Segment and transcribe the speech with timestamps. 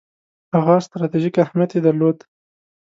[0.55, 2.17] هغه ستراتیژیک اهمیت یې درلود.